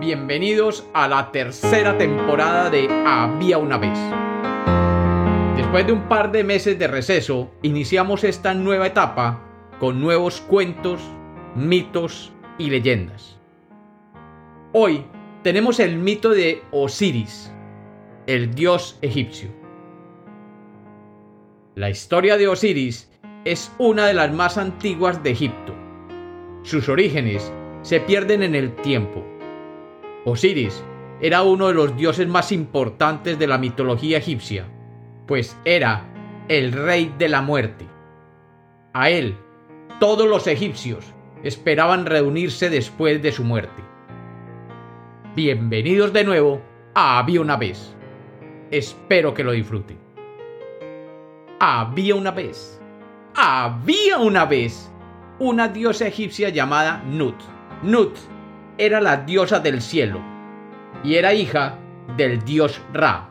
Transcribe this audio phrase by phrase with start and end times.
[0.00, 3.96] Bienvenidos a la tercera temporada de Había una vez.
[5.56, 9.40] Después de un par de meses de receso, iniciamos esta nueva etapa
[9.78, 11.00] con nuevos cuentos,
[11.54, 13.38] mitos y leyendas.
[14.72, 15.04] Hoy
[15.42, 17.52] tenemos el mito de Osiris,
[18.26, 19.48] el dios egipcio.
[21.76, 23.12] La historia de Osiris
[23.44, 25.72] es una de las más antiguas de Egipto.
[26.62, 27.52] Sus orígenes
[27.82, 29.24] se pierden en el tiempo.
[30.26, 30.82] Osiris
[31.20, 34.66] era uno de los dioses más importantes de la mitología egipcia,
[35.26, 36.06] pues era
[36.48, 37.86] el rey de la muerte.
[38.94, 39.36] A él,
[40.00, 43.82] todos los egipcios esperaban reunirse después de su muerte.
[45.36, 46.62] Bienvenidos de nuevo
[46.94, 47.94] a Había una vez.
[48.70, 49.98] Espero que lo disfruten.
[51.60, 52.80] Había una vez.
[53.34, 54.90] Había una vez
[55.38, 57.36] una diosa egipcia llamada Nut.
[57.82, 58.16] Nut
[58.78, 60.20] era la diosa del cielo
[61.02, 61.78] y era hija
[62.16, 63.30] del dios Ra,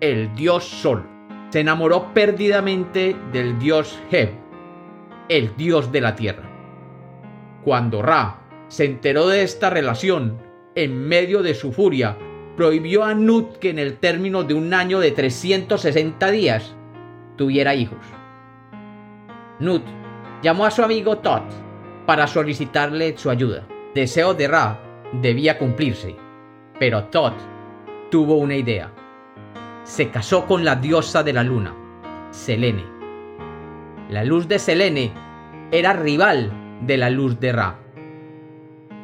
[0.00, 1.06] el dios sol.
[1.50, 4.30] Se enamoró perdidamente del dios Heb,
[5.28, 6.48] el dios de la tierra.
[7.64, 10.38] Cuando Ra se enteró de esta relación,
[10.74, 12.16] en medio de su furia,
[12.56, 16.74] prohibió a Nut que en el término de un año de 360 días
[17.36, 17.98] tuviera hijos.
[19.60, 19.82] Nut
[20.42, 21.44] llamó a su amigo Tot
[22.04, 23.66] para solicitarle su ayuda.
[23.94, 24.78] Deseo de Ra
[25.12, 26.14] debía cumplirse,
[26.78, 27.32] pero Tot
[28.10, 28.92] tuvo una idea.
[29.82, 31.74] Se casó con la diosa de la luna,
[32.30, 32.84] Selene.
[34.10, 35.12] La luz de Selene
[35.70, 37.78] era rival de la luz de Ra.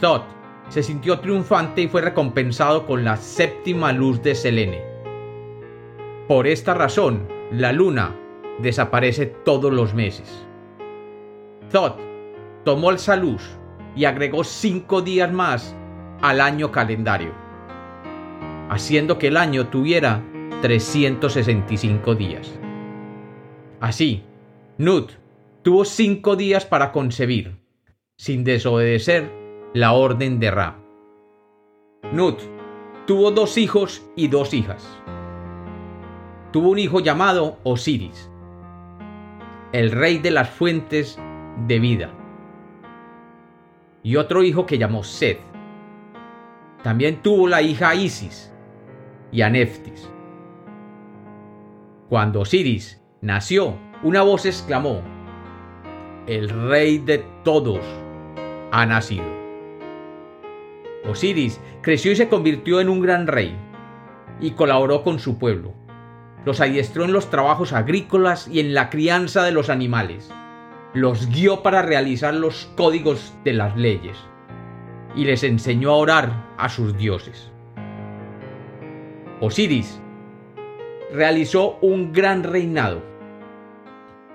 [0.00, 0.24] Tot
[0.68, 4.82] se sintió triunfante y fue recompensado con la séptima luz de Selene.
[6.28, 8.14] Por esta razón, la luna
[8.58, 10.46] desaparece todos los meses.
[11.70, 11.98] Thoth
[12.64, 13.58] tomó esa luz
[13.96, 15.74] y agregó cinco días más
[16.22, 17.32] al año calendario,
[18.70, 20.22] haciendo que el año tuviera
[20.62, 22.58] 365 días.
[23.80, 24.22] Así,
[24.78, 25.12] Nut
[25.62, 27.58] tuvo cinco días para concebir,
[28.16, 29.30] sin desobedecer
[29.74, 30.78] la orden de Ra.
[32.12, 32.40] Nut
[33.06, 34.88] tuvo dos hijos y dos hijas.
[36.52, 38.30] Tuvo un hijo llamado Osiris,
[39.72, 41.18] el rey de las fuentes
[41.66, 42.23] de vida.
[44.04, 45.40] Y otro hijo que llamó Seth.
[46.82, 48.52] También tuvo la hija Isis
[49.32, 50.10] y Aneftis.
[52.10, 55.00] Cuando Osiris nació, una voz exclamó,
[56.26, 57.80] El rey de todos
[58.72, 59.24] ha nacido.
[61.08, 63.56] Osiris creció y se convirtió en un gran rey,
[64.38, 65.72] y colaboró con su pueblo.
[66.44, 70.30] Los adiestró en los trabajos agrícolas y en la crianza de los animales
[70.94, 74.16] los guió para realizar los códigos de las leyes
[75.16, 77.50] y les enseñó a orar a sus dioses.
[79.40, 80.00] Osiris
[81.12, 83.02] realizó un gran reinado,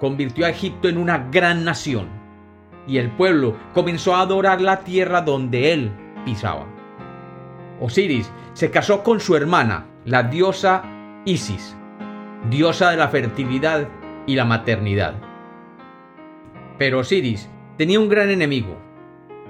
[0.01, 2.09] convirtió a Egipto en una gran nación
[2.85, 5.91] y el pueblo comenzó a adorar la tierra donde él
[6.25, 6.67] pisaba.
[7.79, 10.83] Osiris se casó con su hermana, la diosa
[11.23, 11.75] Isis,
[12.49, 13.87] diosa de la fertilidad
[14.27, 15.28] y la maternidad.
[16.79, 18.77] Pero Osiris tenía un gran enemigo,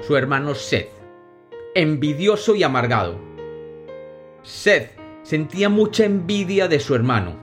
[0.02, 0.90] su hermano Seth,
[1.76, 3.20] envidioso y amargado.
[4.42, 7.36] Seth sentía mucha envidia de su hermano.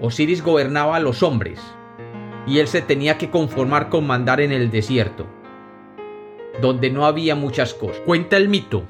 [0.00, 1.60] Osiris gobernaba a los hombres,
[2.46, 5.26] y él se tenía que conformar con mandar en el desierto,
[6.62, 8.00] donde no había muchas cosas.
[8.06, 8.84] Cuenta el mito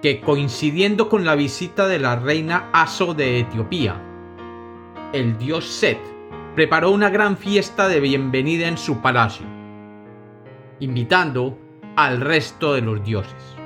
[0.00, 4.00] que coincidiendo con la visita de la reina Aso de Etiopía,
[5.12, 6.19] el dios Seth
[6.54, 9.46] preparó una gran fiesta de bienvenida en su palacio,
[10.80, 11.56] invitando
[11.94, 13.56] al resto de los dioses,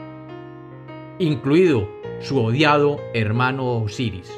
[1.18, 1.88] incluido
[2.20, 4.30] su odiado hermano Osiris.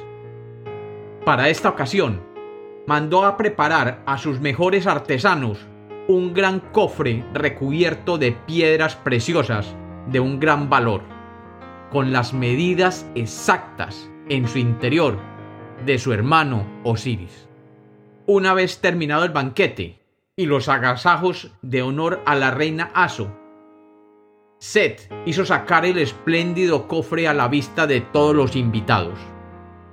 [1.24, 2.20] Para esta ocasión,
[2.86, 5.66] mandó a preparar a sus mejores artesanos
[6.06, 9.74] un gran cofre recubierto de piedras preciosas
[10.06, 11.02] de un gran valor,
[11.90, 15.18] con las medidas exactas en su interior
[15.84, 17.45] de su hermano Osiris.
[18.28, 20.00] Una vez terminado el banquete
[20.34, 23.30] y los agasajos de honor a la reina Aso,
[24.58, 29.16] Seth hizo sacar el espléndido cofre a la vista de todos los invitados,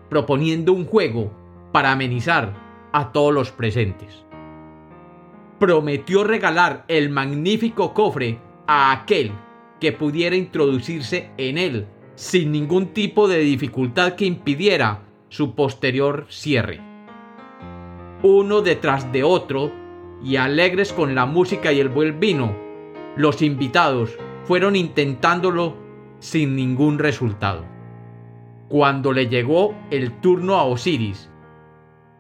[0.10, 1.32] proponiendo un juego
[1.72, 2.56] para amenizar
[2.92, 4.26] a todos los presentes.
[5.60, 9.32] Prometió regalar el magnífico cofre a aquel
[9.80, 16.93] que pudiera introducirse en él sin ningún tipo de dificultad que impidiera su posterior cierre
[18.24, 19.72] uno detrás de otro,
[20.24, 22.56] y alegres con la música y el buen vino,
[23.18, 25.76] los invitados fueron intentándolo
[26.20, 27.66] sin ningún resultado.
[28.70, 31.30] Cuando le llegó el turno a Osiris,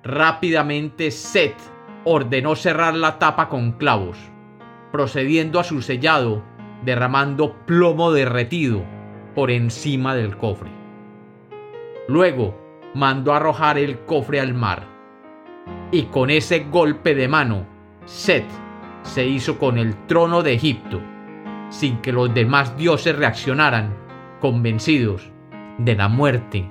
[0.03, 1.55] rápidamente Set
[2.03, 4.17] ordenó cerrar la tapa con clavos,
[4.91, 6.43] procediendo a su sellado,
[6.83, 8.83] derramando plomo derretido
[9.33, 10.69] por encima del cofre.
[12.09, 12.59] Luego
[12.93, 14.92] mandó arrojar el cofre al mar,
[15.91, 17.65] y con ese golpe de mano,
[18.05, 18.45] Set
[19.03, 20.99] se hizo con el trono de Egipto,
[21.69, 23.95] sin que los demás dioses reaccionaran,
[24.39, 25.29] convencidos
[25.77, 26.67] de la muerte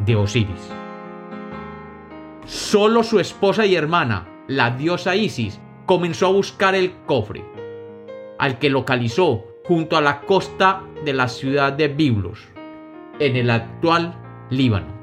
[0.00, 0.70] de Osiris.
[2.46, 7.44] Solo su esposa y hermana, la diosa Isis, comenzó a buscar el cofre,
[8.38, 12.48] al que localizó junto a la costa de la ciudad de Biblos,
[13.18, 14.18] en el actual
[14.50, 15.01] Líbano.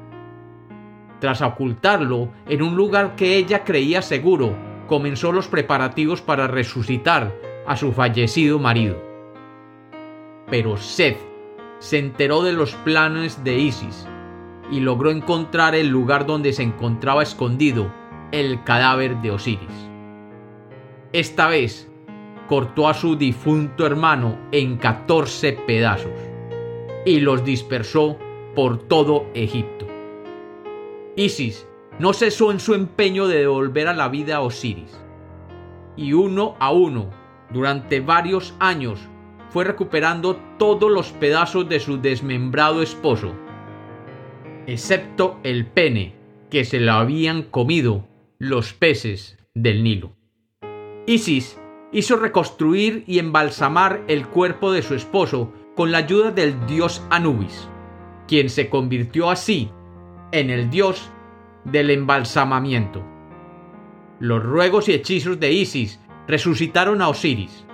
[1.20, 4.56] Tras ocultarlo en un lugar que ella creía seguro,
[4.88, 7.32] comenzó los preparativos para resucitar
[7.66, 8.96] a su fallecido marido.
[10.48, 11.18] Pero Seth
[11.78, 14.06] se enteró de los planes de Isis
[14.70, 17.92] y logró encontrar el lugar donde se encontraba escondido
[18.32, 19.90] el cadáver de Osiris.
[21.12, 21.90] Esta vez
[22.48, 26.12] cortó a su difunto hermano en 14 pedazos
[27.04, 28.16] y los dispersó
[28.54, 29.89] por todo Egipto.
[31.20, 31.68] Isis
[31.98, 34.98] no cesó en su empeño de devolver a la vida a Osiris,
[35.94, 37.10] y uno a uno,
[37.52, 38.98] durante varios años,
[39.50, 43.34] fue recuperando todos los pedazos de su desmembrado esposo,
[44.66, 46.14] excepto el pene
[46.48, 48.08] que se lo habían comido
[48.38, 50.12] los peces del Nilo.
[51.06, 51.60] Isis
[51.92, 57.68] hizo reconstruir y embalsamar el cuerpo de su esposo con la ayuda del dios Anubis,
[58.26, 59.70] quien se convirtió así
[60.32, 61.10] en el dios
[61.64, 63.04] del embalsamamiento.
[64.18, 67.64] Los ruegos y hechizos de Isis resucitaron a Osiris,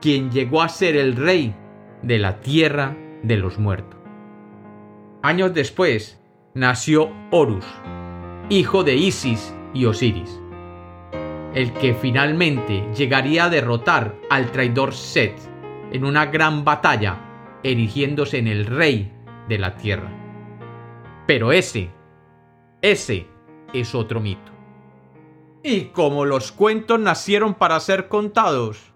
[0.00, 1.54] quien llegó a ser el rey
[2.02, 3.98] de la tierra de los muertos.
[5.22, 6.20] Años después
[6.52, 7.64] nació Horus,
[8.50, 10.40] hijo de Isis y Osiris,
[11.54, 15.34] el que finalmente llegaría a derrotar al traidor Set
[15.92, 19.10] en una gran batalla, erigiéndose en el rey
[19.48, 20.10] de la tierra.
[21.26, 21.90] Pero ese,
[22.84, 23.26] ese
[23.72, 24.52] es otro mito.
[25.62, 28.92] Y como los cuentos nacieron para ser contados,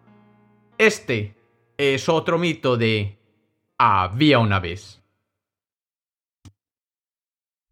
[0.76, 1.34] este
[1.78, 3.18] es otro mito de
[3.78, 5.02] había una vez.